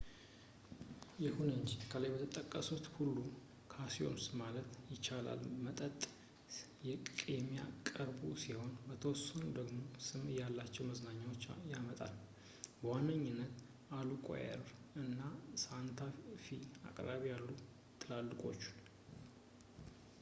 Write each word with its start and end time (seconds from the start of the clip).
ይሁን 1.23 1.49
እንጂ፣ 1.55 1.71
ከላይ 1.89 2.09
የተጠቀሱት 2.13 2.85
ሁሉም 2.93 3.27
casinos 3.73 4.23
ማለት 4.39 4.69
ይቻላት 4.93 5.41
መጠጥ 5.65 5.99
የሚያቀርቡ 7.33 8.21
ሲሆን 8.43 8.71
የተወሰኑት 8.93 9.51
ደግሞ 9.59 9.77
ስም 10.07 10.23
ያላቸውን 10.39 10.89
መዝናኛዎች 10.93 11.45
ያመጣሉ 11.73 12.15
በዋነኛነት 12.81 13.53
albuquerque 13.99 14.73
and 15.03 15.19
santa 15.65 16.09
fe 16.45 16.59
አቅራቢያ 16.89 17.31
ያሉትን 17.35 17.69
ትላልቆቹን 18.03 18.77